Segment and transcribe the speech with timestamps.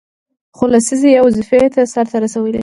[0.57, 1.59] څو لسیزې یې وظیفه
[1.93, 2.59] سرته رسولې ده.